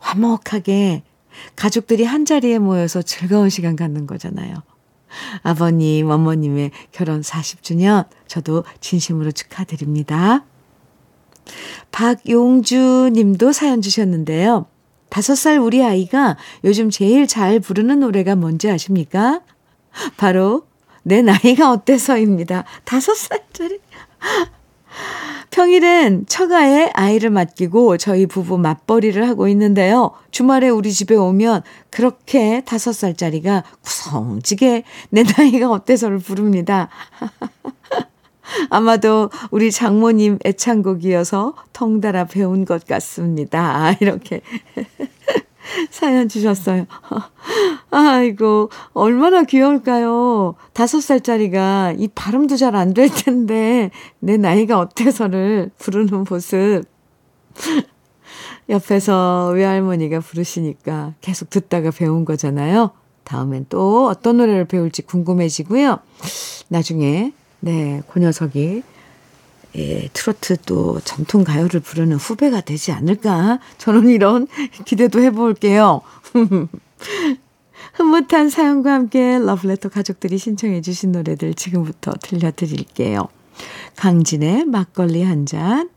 화목하게 0.00 1.02
가족들이 1.56 2.04
한 2.04 2.24
자리에 2.24 2.58
모여서 2.58 3.02
즐거운 3.02 3.48
시간 3.48 3.76
갖는 3.76 4.06
거잖아요. 4.06 4.54
아버님, 5.42 6.10
어머님의 6.10 6.70
결혼 6.92 7.20
40주년 7.20 8.06
저도 8.26 8.64
진심으로 8.80 9.32
축하드립니다. 9.32 10.44
박용주 11.90 13.10
님도 13.12 13.52
사연 13.52 13.82
주셨는데요. 13.82 14.66
다섯 15.10 15.34
살 15.34 15.58
우리 15.58 15.82
아이가 15.84 16.36
요즘 16.64 16.88
제일 16.88 17.26
잘 17.26 17.60
부르는 17.60 18.00
노래가 18.00 18.36
뭔지 18.36 18.70
아십니까? 18.70 19.42
바로 20.16 20.66
내 21.02 21.20
나이가 21.20 21.70
어때서입니다. 21.70 22.64
다섯 22.84 23.14
살짜리. 23.14 23.80
평일엔 25.50 26.26
처가에 26.26 26.90
아이를 26.94 27.30
맡기고 27.30 27.96
저희 27.96 28.26
부부 28.26 28.56
맞벌이를 28.58 29.28
하고 29.28 29.48
있는데요. 29.48 30.12
주말에 30.30 30.68
우리 30.68 30.92
집에 30.92 31.16
오면 31.16 31.62
그렇게 31.90 32.62
다섯 32.64 32.92
살짜리가 32.92 33.64
구성지게 33.82 34.84
내 35.10 35.24
나이가 35.24 35.70
어때서를 35.70 36.18
부릅니다. 36.18 36.88
아마도 38.70 39.30
우리 39.50 39.70
장모님 39.70 40.38
애창곡이어서 40.44 41.54
덩달아 41.72 42.24
배운 42.26 42.64
것 42.64 42.86
같습니다. 42.86 43.92
이렇게 44.00 44.40
사연 45.90 46.28
주셨어요. 46.28 46.86
아이고, 47.90 48.70
얼마나 48.92 49.42
귀여울까요? 49.44 50.54
다섯 50.72 51.00
살짜리가 51.00 51.94
이 51.96 52.08
발음도 52.08 52.56
잘 52.56 52.74
안 52.74 52.94
될 52.94 53.08
텐데, 53.08 53.90
내 54.18 54.36
나이가 54.36 54.78
어때서를 54.78 55.70
부르는 55.78 56.24
모습. 56.28 56.82
옆에서 58.68 59.50
외할머니가 59.54 60.20
부르시니까 60.20 61.14
계속 61.20 61.50
듣다가 61.50 61.90
배운 61.90 62.24
거잖아요. 62.24 62.90
다음엔 63.24 63.66
또 63.68 64.08
어떤 64.08 64.38
노래를 64.38 64.64
배울지 64.66 65.02
궁금해지고요. 65.02 65.98
나중에, 66.68 67.32
네, 67.60 68.02
그 68.08 68.18
녀석이 68.18 68.82
예, 69.76 70.08
트로트 70.12 70.56
또 70.66 71.00
전통 71.00 71.44
가요를 71.44 71.80
부르는 71.80 72.16
후배가 72.16 72.62
되지 72.62 72.90
않을까? 72.92 73.60
저는 73.78 74.08
이런 74.08 74.48
기대도 74.84 75.20
해볼게요. 75.20 76.00
흐뭇한 77.94 78.50
사연과 78.50 78.92
함께 78.92 79.38
러브레터 79.38 79.88
가족들이 79.88 80.38
신청해 80.38 80.80
주신 80.80 81.12
노래들 81.12 81.54
지금부터 81.54 82.12
들려드릴게요. 82.20 83.28
강진의 83.96 84.64
막걸리 84.64 85.22
한 85.22 85.46
잔, 85.46 85.90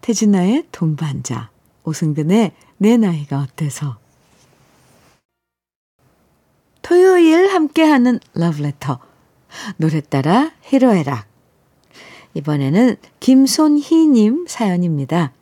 태진아의 0.00 0.64
동반자, 0.72 1.50
오승근의 1.84 2.52
내 2.78 2.96
나이가 2.96 3.40
어때서 3.40 3.98
토요일 6.82 7.48
함께하는 7.48 8.20
러브레터 8.34 9.09
노래 9.76 10.00
따라 10.00 10.52
히로에락 10.62 11.26
이번에는 12.34 12.96
김손희님 13.18 14.46
사연입니다. 14.48 15.32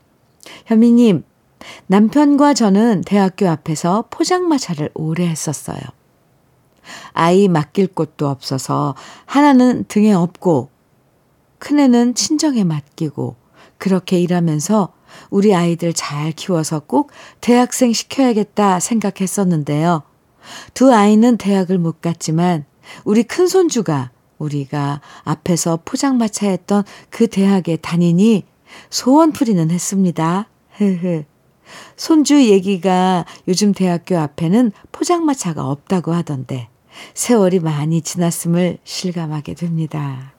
현미님, 0.67 1.25
남편과 1.87 2.55
저는 2.55 3.03
대학교 3.05 3.49
앞에서 3.49 4.05
포장마차를 4.11 4.91
오래 4.95 5.27
했었어요. 5.27 5.81
아이 7.13 7.49
맡길 7.49 7.89
곳도 7.89 8.29
없어서 8.29 8.95
하나는 9.27 9.85
등에 9.89 10.13
업고 10.13 10.71
큰애는 11.59 12.15
친정에 12.15 12.65
맡기고 12.65 13.37
그렇게 13.77 14.19
일하면서 14.21 14.95
우리 15.31 15.55
아이들 15.55 15.93
잘 15.93 16.33
키워서 16.33 16.81
꼭 16.81 17.11
대학생 17.41 17.93
시켜야겠다 17.93 18.81
생각했었는데요. 18.81 20.03
두 20.73 20.93
아이는 20.93 21.37
대학을 21.37 21.79
못 21.79 22.01
갔지만 22.01 22.65
우리 23.05 23.23
큰손주가 23.23 24.11
우리가 24.39 25.01
앞에서 25.25 25.81
포장마차 25.85 26.49
했던 26.49 26.85
그 27.11 27.27
대학에 27.27 27.77
다니니 27.77 28.45
소원풀이는 28.91 29.71
했습니다. 29.71 30.49
흐흐. 30.77 31.25
손주 31.97 32.47
얘기가 32.49 33.25
요즘 33.47 33.73
대학교 33.73 34.17
앞에는 34.19 34.73
포장마차가 34.93 35.69
없다고 35.69 36.13
하던데 36.13 36.69
세월이 37.15 37.61
많이 37.61 38.01
지났음을 38.01 38.79
실감하게 38.85 39.55
됩니다. 39.55 40.33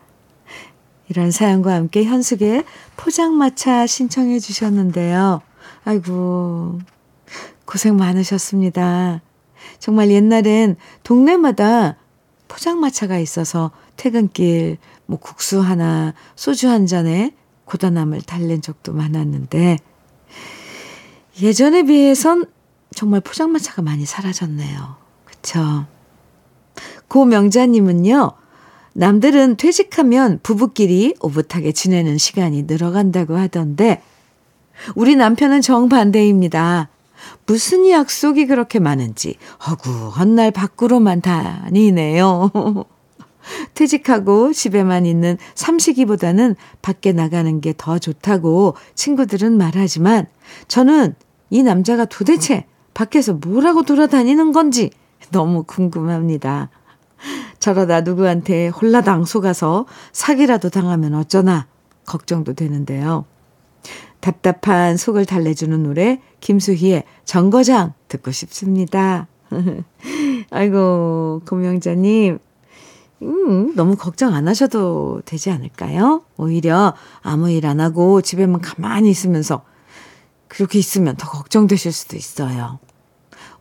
이런 1.09 1.31
사연과 1.31 1.73
함께 1.73 2.03
현숙의 2.03 2.63
포장마차 2.95 3.87
신청해 3.87 4.39
주셨는데요. 4.39 5.41
아이고, 5.83 6.79
고생 7.65 7.97
많으셨습니다. 7.97 9.21
정말 9.79 10.11
옛날엔 10.11 10.75
동네마다 11.03 11.97
포장마차가 12.49 13.17
있어서 13.19 13.71
퇴근길 13.95 14.77
뭐 15.05 15.17
국수 15.17 15.61
하나, 15.61 16.13
소주 16.35 16.67
한 16.67 16.85
잔에 16.85 17.33
고단함을 17.63 18.23
달랜 18.23 18.61
적도 18.61 18.91
많았는데 18.91 19.77
예전에 21.41 21.83
비해선 21.83 22.45
정말 22.93 23.21
포장마차가 23.21 23.81
많이 23.81 24.05
사라졌네요. 24.05 24.97
그쵸? 25.23 25.85
고 27.07 27.25
명자님은요, 27.25 28.31
남들은 28.93 29.55
퇴직하면 29.55 30.39
부부끼리 30.43 31.15
오붓하게 31.21 31.71
지내는 31.71 32.17
시간이 32.17 32.63
늘어간다고 32.63 33.37
하던데, 33.37 34.01
우리 34.95 35.15
남편은 35.15 35.61
정반대입니다. 35.61 36.89
무슨 37.45 37.89
약속이 37.89 38.45
그렇게 38.47 38.79
많은지 38.79 39.35
허구한 39.67 40.35
날 40.35 40.51
밖으로만 40.51 41.21
다니네요. 41.21 42.51
퇴직하고 43.73 44.53
집에만 44.53 45.05
있는 45.05 45.37
삼식이보다는 45.55 46.55
밖에 46.81 47.13
나가는 47.13 47.61
게 47.61 47.73
더 47.77 47.97
좋다고 47.97 48.75
친구들은 48.95 49.57
말하지만 49.57 50.27
저는 50.67 51.15
이 51.49 51.63
남자가 51.63 52.05
도대체 52.05 52.65
밖에서 52.93 53.33
뭐라고 53.33 53.83
돌아다니는 53.83 54.51
건지 54.51 54.91
너무 55.31 55.63
궁금합니다. 55.63 56.69
저러다 57.59 58.01
누구한테 58.01 58.67
홀라당 58.69 59.25
속아서 59.25 59.85
사기라도 60.11 60.69
당하면 60.69 61.15
어쩌나 61.15 61.67
걱정도 62.05 62.53
되는데요. 62.53 63.25
답답한 64.19 64.97
속을 64.97 65.25
달래주는 65.25 65.81
노래 65.83 66.21
김수희의 66.41 67.03
정거장 67.25 67.93
듣고 68.07 68.31
싶습니다. 68.31 69.27
아이고 70.51 71.41
고명자님 71.47 72.39
음, 73.21 73.75
너무 73.75 73.95
걱정 73.97 74.33
안 74.33 74.47
하셔도 74.47 75.21
되지 75.25 75.51
않을까요? 75.51 76.23
오히려 76.37 76.93
아무 77.21 77.49
일 77.49 77.65
안 77.65 77.79
하고 77.81 78.21
집에만 78.21 78.61
가만히 78.61 79.09
있으면서 79.09 79.63
그렇게 80.47 80.79
있으면 80.79 81.15
더 81.17 81.29
걱정되실 81.29 81.91
수도 81.91 82.15
있어요. 82.15 82.79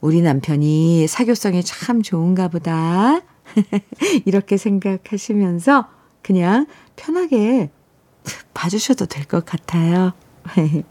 우리 0.01 0.23
남편이 0.23 1.07
사교성이 1.09 1.64
참 1.64 2.03
좋은가 2.03 2.49
보다. 2.49 3.21
이렇게 4.27 4.57
생각하시면서 4.57 5.87
그냥 6.23 6.66
편하게 6.97 7.71
봐주셔도 8.55 9.07
될 9.07 9.25
것 9.25 9.44
같아요. 9.44 10.12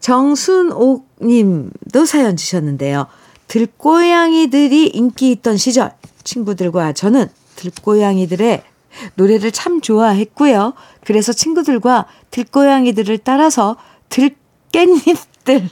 정순옥 0.00 1.06
님도 1.22 2.04
사연 2.06 2.36
주셨는데요. 2.36 3.06
들고양이들이 3.48 4.88
인기 4.88 5.30
있던 5.32 5.56
시절 5.56 5.92
친구들과 6.22 6.92
저는 6.92 7.28
들고양이들의 7.56 8.62
노래를 9.14 9.52
참 9.52 9.80
좋아했고요. 9.80 10.74
그래서 11.04 11.32
친구들과 11.32 12.06
들고양이들을 12.30 13.18
따라서 13.18 13.76
들깻잎들 14.08 15.68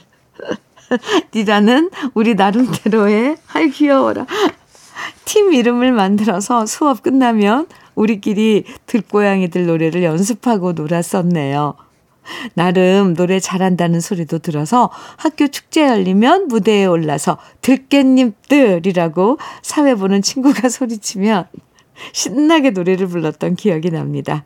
이라는 1.33 1.89
우리 2.13 2.35
나름대로의 2.35 3.37
아이 3.53 3.69
귀여워라. 3.69 4.25
팀 5.25 5.53
이름을 5.53 5.91
만들어서 5.91 6.65
수업 6.65 7.03
끝나면 7.03 7.67
우리끼리 7.95 8.63
들고양이들 8.85 9.65
노래를 9.65 10.03
연습하고 10.03 10.73
놀았었네요. 10.73 11.75
나름 12.53 13.13
노래 13.13 13.39
잘한다는 13.39 13.99
소리도 13.99 14.39
들어서 14.39 14.89
학교 15.17 15.47
축제 15.47 15.87
열리면 15.87 16.47
무대에 16.47 16.85
올라서 16.85 17.37
들깻잎들이라고 17.61 19.37
사회 19.61 19.95
보는 19.95 20.21
친구가 20.21 20.69
소리치면 20.69 21.47
신나게 22.13 22.71
노래를 22.71 23.07
불렀던 23.07 23.55
기억이 23.55 23.91
납니다. 23.91 24.45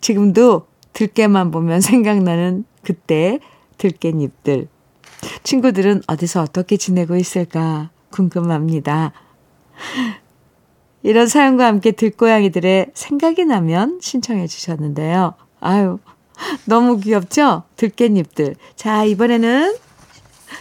지금도 0.00 0.66
들깨만 0.92 1.50
보면 1.50 1.80
생각나는 1.80 2.64
그때 2.82 3.40
들깻잎들. 3.78 4.68
친구들은 5.42 6.02
어디서 6.06 6.42
어떻게 6.42 6.76
지내고 6.76 7.16
있을까 7.16 7.90
궁금합니다. 8.10 9.12
이런 11.02 11.26
사연과 11.26 11.66
함께 11.66 11.90
들고양이들의 11.90 12.92
생각이 12.94 13.44
나면 13.44 13.98
신청해 14.00 14.46
주셨는데요. 14.46 15.34
아유, 15.60 15.98
너무 16.66 16.98
귀엽죠? 16.98 17.64
들깻잎들. 17.76 18.56
자, 18.76 19.04
이번에는 19.04 19.76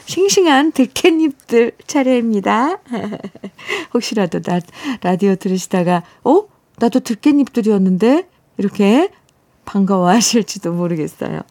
싱싱한 0.05 0.71
들깻잎들 0.71 1.73
차례입니다. 1.87 2.79
혹시라도 3.93 4.41
나 4.41 4.59
라디오 5.01 5.35
들으시다가, 5.35 6.03
어? 6.23 6.45
나도 6.77 6.99
들깻잎들이었는데? 7.01 8.27
이렇게 8.57 9.09
반가워 9.65 10.09
하실지도 10.09 10.73
모르겠어요. 10.73 11.41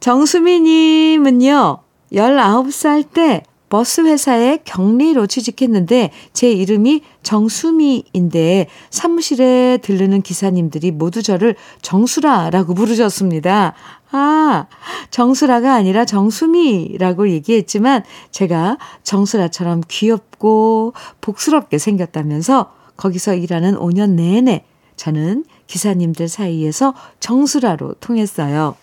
정수미님은요, 0.00 1.78
19살 2.12 3.12
때 3.12 3.42
버스 3.70 4.02
회사에 4.02 4.58
격리로 4.64 5.28
취직했는데 5.28 6.10
제 6.34 6.52
이름이 6.52 7.02
정수미인데 7.22 8.66
사무실에 8.90 9.78
들르는 9.80 10.22
기사님들이 10.22 10.90
모두 10.90 11.22
저를 11.22 11.54
정수라라고 11.80 12.74
부르셨습니다. 12.74 13.74
아, 14.10 14.66
정수라가 15.10 15.72
아니라 15.72 16.04
정수미라고 16.04 17.30
얘기했지만 17.30 18.02
제가 18.32 18.76
정수라처럼 19.04 19.82
귀엽고 19.88 20.92
복스럽게 21.20 21.78
생겼다면서 21.78 22.72
거기서 22.96 23.34
일하는 23.34 23.76
5년 23.76 24.10
내내 24.10 24.64
저는 24.96 25.44
기사님들 25.68 26.28
사이에서 26.28 26.92
정수라로 27.20 27.94
통했어요. 28.00 28.74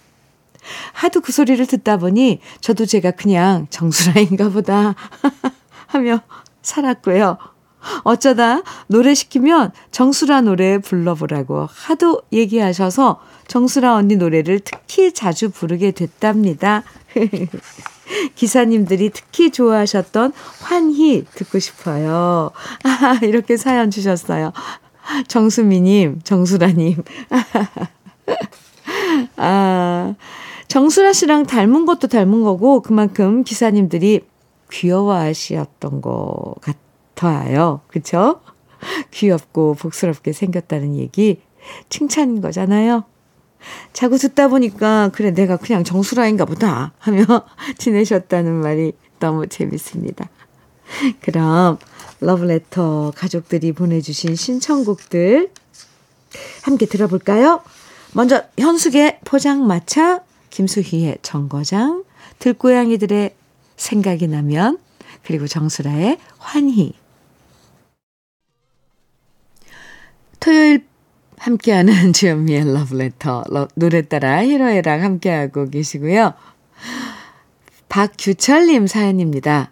하도 0.94 1.22
그 1.22 1.32
소리를 1.32 1.66
듣다 1.66 1.98
보니 1.98 2.40
저도 2.62 2.86
제가 2.86 3.12
그냥 3.12 3.68
정수라인가 3.70 4.50
보다 4.50 4.96
하며 5.88 6.22
살았고요. 6.62 7.38
어쩌다 8.04 8.62
노래 8.88 9.14
시키면 9.14 9.72
정수라 9.92 10.42
노래 10.42 10.78
불러보라고 10.80 11.68
하도 11.72 12.22
얘기하셔서 12.34 13.22
정수라 13.48 13.96
언니 13.96 14.18
노래를 14.18 14.60
특히 14.60 15.14
자주 15.14 15.50
부르게 15.50 15.92
됐답니다. 15.92 16.84
기사님들이 18.36 19.10
특히 19.14 19.52
좋아하셨던 19.52 20.34
환희 20.62 21.26
듣고 21.36 21.60
싶어요. 21.60 22.52
아, 22.84 23.20
이렇게 23.24 23.58
사연 23.58 23.92
주셨어요. 23.92 24.54
정수미님, 25.28 26.22
정수라님. 26.24 27.02
아, 29.38 30.16
정수라 30.68 31.14
씨랑 31.14 31.46
닮은 31.46 31.86
것도 31.86 32.08
닮은 32.08 32.44
거고, 32.44 32.82
그만큼 32.82 33.44
기사님들이 33.44 34.22
귀여워하셨던 34.72 36.02
것 36.02 36.56
같아요. 36.62 37.82
그쵸? 37.88 38.42
귀엽고 39.12 39.76
복스럽게 39.76 40.34
생겼다는 40.34 40.96
얘기 40.96 41.42
칭찬인 41.90 42.42
거잖아요. 42.42 43.04
자꾸 43.92 44.18
듣다 44.18 44.48
보니까 44.48 45.10
그래 45.14 45.32
내가 45.32 45.58
그냥 45.58 45.84
정수라인가 45.84 46.46
보다 46.46 46.94
하며 47.00 47.24
지내셨다는 47.78 48.54
말이 48.54 48.94
너무 49.20 49.48
재밌습니다. 49.48 50.30
그럼 51.22 51.78
러브레터 52.20 53.14
가족들이 53.16 53.74
보내주신 53.74 54.36
신청곡들 54.36 55.52
함께 56.64 56.86
들어볼까요? 56.86 57.62
먼저 58.14 58.44
현숙의 58.58 59.20
포장마차, 59.26 60.22
김수희의 60.50 61.18
정거장, 61.22 62.04
들고양이들의 62.40 63.36
생각이 63.76 64.28
나면 64.28 64.80
그리고 65.24 65.48
정수라의 65.48 66.18
환희 66.38 66.94
토요일 70.40 70.86
함께하는 71.38 72.14
주현미의 72.14 72.74
러브레터 72.74 73.44
노래 73.76 74.02
따라 74.02 74.44
히로에랑 74.44 75.04
함께하고 75.04 75.70
계시고요. 75.70 76.34
박규철님 77.90 78.88
사연입니다. 78.88 79.72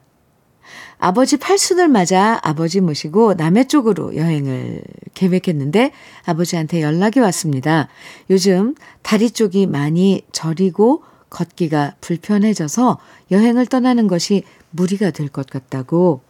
아버지 1.06 1.38
팔순을 1.38 1.88
맞아 1.88 2.40
아버지 2.42 2.82
모시고 2.82 3.36
남해 3.36 3.66
쪽으로 3.66 4.16
여행을 4.16 4.82
계획했는데 5.14 5.92
아버지한테 6.26 6.82
연락이 6.82 7.20
왔습니다. 7.20 7.90
요즘 8.32 8.74
다리 9.04 9.30
쪽이 9.30 9.68
많이 9.68 10.24
저리고 10.32 11.04
걷기가 11.30 11.94
불편해져서 12.02 12.98
여행을 13.30 13.68
떠나는 13.68 14.08
것이 14.08 14.46
무리가 14.72 15.12
될 15.12 15.30
것 15.30 15.46
같다고 15.46 16.22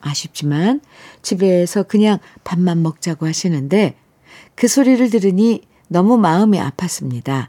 아쉽지만 0.00 0.80
집에서 1.22 1.82
그냥 1.82 2.20
밥만 2.44 2.84
먹자고 2.84 3.26
하시는데 3.26 3.96
그 4.54 4.68
소리를 4.68 5.10
들으니 5.10 5.62
너무 5.88 6.16
마음이 6.16 6.56
아팠습니다. 6.56 7.48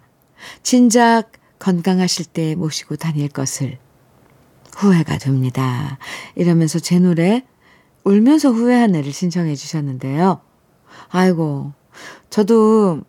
진작 0.64 1.32
건강하실 1.60 2.26
때 2.26 2.56
모시고 2.56 2.96
다닐 2.96 3.30
것을 3.30 3.78
후회가 4.76 5.18
됩니다. 5.18 5.98
이러면서 6.36 6.80
제 6.80 7.00
노래 7.00 7.44
울면서 8.04 8.52
후회한 8.52 8.96
애를 8.96 9.12
신청해 9.12 9.56
주셨는데요. 9.56 10.42
아이고, 11.10 11.74
저도 12.30 13.02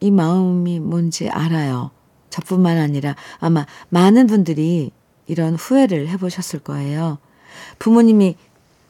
이 0.00 0.10
마음이 0.10 0.80
뭔지 0.80 1.28
알아요. 1.28 1.90
저뿐만 2.30 2.78
아니라 2.78 3.16
아마 3.38 3.66
많은 3.88 4.26
분들이 4.26 4.90
이런 5.26 5.54
후회를 5.54 6.08
해보셨을 6.08 6.60
거예요. 6.60 7.18
부모님이 7.78 8.36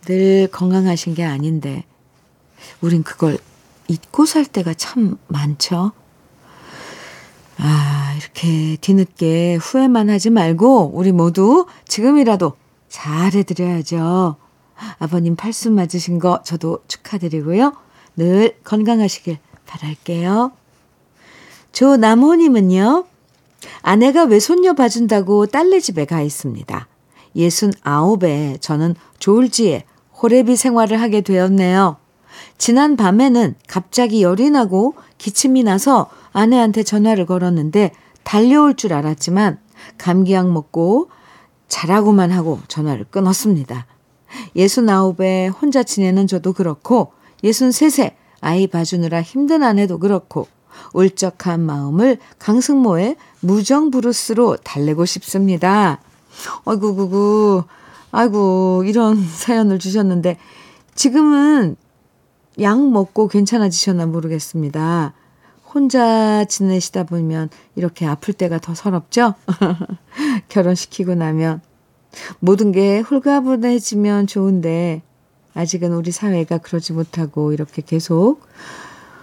늘 0.02 0.48
건강하신 0.50 1.14
게 1.14 1.24
아닌데, 1.24 1.84
우린 2.80 3.02
그걸 3.02 3.38
잊고 3.86 4.26
살 4.26 4.44
때가 4.44 4.74
참 4.74 5.16
많죠. 5.28 5.92
아, 7.60 8.14
이렇게 8.16 8.76
뒤늦게 8.80 9.56
후회만 9.56 10.10
하지 10.10 10.30
말고 10.30 10.92
우리 10.94 11.12
모두 11.12 11.66
지금이라도 11.86 12.52
잘해드려야죠. 12.88 14.36
아버님 14.98 15.34
팔순 15.34 15.74
맞으신 15.74 16.18
거 16.20 16.40
저도 16.44 16.80
축하드리고요. 16.86 17.72
늘 18.16 18.56
건강하시길 18.62 19.38
바랄게요. 19.66 20.52
조남호님은요. 21.72 23.04
아내가 23.82 24.24
외손녀 24.24 24.74
봐준다고 24.74 25.46
딸네 25.46 25.80
집에 25.80 26.04
가 26.04 26.22
있습니다. 26.22 26.86
예순 27.36 27.72
아홉에 27.82 28.58
저는 28.60 28.94
졸지에 29.18 29.84
호래비 30.22 30.56
생활을 30.56 31.00
하게 31.00 31.20
되었네요. 31.20 31.96
지난 32.56 32.96
밤에는 32.96 33.54
갑자기 33.66 34.22
열이 34.22 34.50
나고 34.50 34.94
기침이 35.18 35.64
나서 35.64 36.08
아내한테 36.32 36.82
전화를 36.82 37.26
걸었는데 37.26 37.92
달려올 38.24 38.74
줄 38.74 38.92
알았지만 38.92 39.58
감기약 39.96 40.50
먹고 40.50 41.08
자라고만 41.68 42.30
하고 42.30 42.60
전화를 42.68 43.06
끊었습니다. 43.10 43.86
예순 44.56 44.88
아홉에 44.88 45.48
혼자 45.48 45.82
지내는 45.82 46.26
저도 46.26 46.52
그렇고 46.52 47.12
예순 47.42 47.72
셋에 47.72 48.16
아이 48.40 48.66
봐주느라 48.66 49.22
힘든 49.22 49.62
아내도 49.62 49.98
그렇고 49.98 50.46
울적한 50.92 51.60
마음을 51.60 52.18
강승모의 52.38 53.16
무정 53.40 53.90
브루스로 53.90 54.56
달래고 54.56 55.06
싶습니다. 55.06 56.00
아이고 56.64 56.94
구구 56.94 57.64
아이고 58.10 58.84
이런 58.86 59.22
사연을 59.22 59.78
주셨는데 59.78 60.38
지금은 60.94 61.76
약 62.60 62.80
먹고 62.80 63.28
괜찮아지셨나 63.28 64.06
모르겠습니다. 64.06 65.14
혼자 65.78 66.44
지내시다 66.44 67.04
보면 67.04 67.50
이렇게 67.76 68.04
아플 68.04 68.34
때가 68.34 68.58
더 68.58 68.74
서럽죠? 68.74 69.34
결혼시키고 70.48 71.14
나면 71.14 71.60
모든 72.40 72.72
게 72.72 72.98
홀가분해지면 72.98 74.26
좋은데 74.26 75.02
아직은 75.54 75.92
우리 75.92 76.10
사회가 76.10 76.58
그러지 76.58 76.94
못하고 76.94 77.52
이렇게 77.52 77.80
계속 77.80 78.40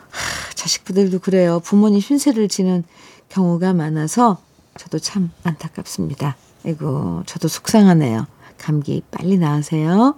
하, 0.09 0.53
자식부들도 0.53 1.19
그래요. 1.19 1.59
부모님 1.59 1.99
신세를 1.99 2.47
지는 2.47 2.85
경우가 3.27 3.73
많아서 3.73 4.37
저도 4.77 4.99
참 4.99 5.31
안타깝습니다. 5.43 6.37
아이고 6.65 7.23
저도 7.25 7.49
속상하네요. 7.49 8.27
감기 8.57 9.03
빨리 9.11 9.37
나으세요. 9.37 10.15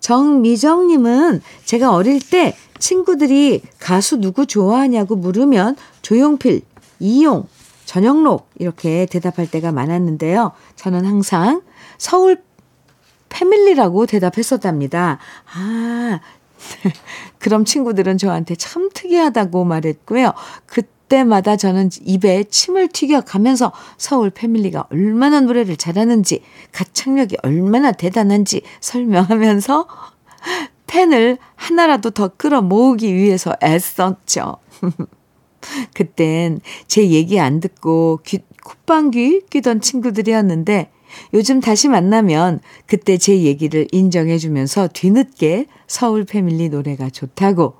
정미정님은 0.00 1.40
제가 1.64 1.94
어릴 1.94 2.20
때 2.20 2.54
친구들이 2.84 3.62
가수 3.78 4.18
누구 4.18 4.44
좋아하냐고 4.44 5.16
물으면 5.16 5.74
조용필, 6.02 6.60
이용, 7.00 7.48
전영록 7.86 8.50
이렇게 8.58 9.06
대답할 9.06 9.50
때가 9.50 9.72
많았는데요. 9.72 10.52
저는 10.76 11.06
항상 11.06 11.62
서울 11.96 12.42
패밀리라고 13.30 14.04
대답했었답니다. 14.04 15.18
아, 15.54 16.20
그럼 17.40 17.64
친구들은 17.64 18.18
저한테 18.18 18.54
참 18.54 18.90
특이하다고 18.92 19.64
말했고요. 19.64 20.34
그때마다 20.66 21.56
저는 21.56 21.88
입에 22.02 22.44
침을 22.44 22.88
튀겨 22.88 23.22
가면서 23.22 23.72
서울 23.96 24.28
패밀리가 24.28 24.88
얼마나 24.90 25.40
노래를 25.40 25.78
잘하는지, 25.78 26.42
가창력이 26.72 27.38
얼마나 27.42 27.92
대단한지 27.92 28.60
설명하면서 28.80 29.86
팬을 30.94 31.38
하나라도 31.56 32.10
더 32.10 32.28
끌어 32.28 32.62
모으기 32.62 33.12
위해서 33.12 33.52
애썼죠. 33.60 34.58
그땐 35.92 36.60
제 36.86 37.10
얘기 37.10 37.40
안 37.40 37.58
듣고 37.58 38.20
귀, 38.24 38.38
콧방귀 38.62 39.46
끼던 39.50 39.80
친구들이었는데 39.80 40.92
요즘 41.32 41.60
다시 41.60 41.88
만나면 41.88 42.60
그때 42.86 43.18
제 43.18 43.40
얘기를 43.40 43.88
인정해주면서 43.90 44.88
뒤늦게 44.92 45.66
서울 45.88 46.24
패밀리 46.24 46.68
노래가 46.68 47.10
좋다고 47.10 47.74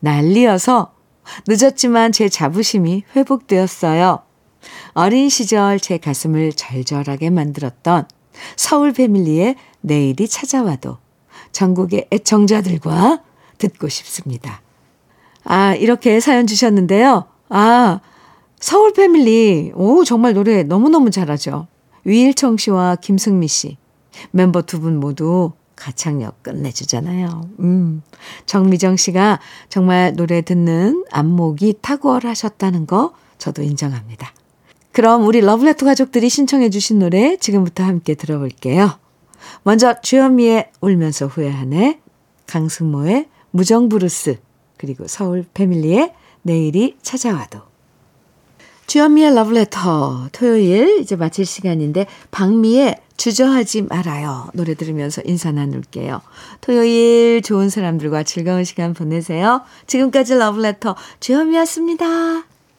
난리여서 0.00 0.92
늦었지만 1.46 2.10
제 2.10 2.28
자부심이 2.28 3.04
회복되었어요. 3.14 4.22
어린 4.94 5.28
시절 5.28 5.78
제 5.78 5.98
가슴을 5.98 6.52
절절하게 6.52 7.30
만들었던 7.30 8.08
서울 8.56 8.92
패밀리의 8.92 9.54
내일이 9.82 10.26
찾아와도 10.26 10.98
전국의 11.56 12.08
애청자들과 12.12 13.22
듣고 13.56 13.88
싶습니다. 13.88 14.60
아, 15.42 15.74
이렇게 15.74 16.20
사연 16.20 16.46
주셨는데요. 16.46 17.24
아, 17.48 18.00
서울 18.60 18.92
패밀리. 18.92 19.72
오, 19.74 20.04
정말 20.04 20.34
노래 20.34 20.64
너무너무 20.64 21.10
잘하죠. 21.10 21.66
위일청 22.04 22.58
씨와 22.58 22.96
김승미 22.96 23.48
씨. 23.48 23.78
멤버 24.32 24.60
두 24.60 24.80
분 24.80 25.00
모두 25.00 25.52
가창력 25.76 26.42
끝내주잖아요. 26.42 27.48
음. 27.60 28.02
정미정 28.44 28.96
씨가 28.96 29.40
정말 29.70 30.14
노래 30.14 30.42
듣는 30.42 31.04
안목이 31.10 31.76
탁월하셨다는 31.80 32.86
거 32.86 33.14
저도 33.38 33.62
인정합니다. 33.62 34.30
그럼 34.92 35.26
우리 35.26 35.40
러브레터 35.40 35.86
가족들이 35.86 36.28
신청해 36.28 36.68
주신 36.68 36.98
노래 36.98 37.38
지금부터 37.38 37.82
함께 37.82 38.14
들어볼게요. 38.14 38.98
먼저 39.62 40.00
주현미의 40.00 40.70
울면서 40.80 41.26
후회하네, 41.26 42.00
강승모의 42.46 43.28
무정브루스, 43.50 44.38
그리고 44.76 45.06
서울 45.06 45.44
패밀리의 45.54 46.12
내일이 46.42 46.96
찾아와도. 47.02 47.62
주현미의 48.86 49.34
러브레터 49.34 50.28
토요일 50.30 51.00
이제 51.00 51.16
마칠 51.16 51.44
시간인데 51.44 52.06
박미의 52.30 53.00
주저하지 53.16 53.82
말아요 53.82 54.48
노래 54.54 54.74
들으면서 54.74 55.22
인사 55.24 55.50
나눌게요. 55.50 56.20
토요일 56.60 57.42
좋은 57.42 57.68
사람들과 57.68 58.22
즐거운 58.22 58.62
시간 58.62 58.94
보내세요. 58.94 59.62
지금까지 59.86 60.34
러브레터 60.34 60.94
주현미였습니다. 61.18 62.55